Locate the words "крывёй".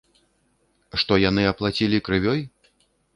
2.09-2.41